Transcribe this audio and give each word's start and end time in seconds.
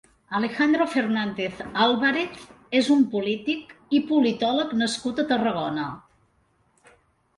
Alejandro 0.37 0.85
Fernández 0.93 1.59
Álvarez 1.87 2.47
és 2.81 2.89
un 2.97 3.05
polític 3.13 3.77
i 3.99 4.03
politòleg 4.13 4.75
nascut 4.83 5.23
a 5.25 5.31
Tarragona. 5.33 5.89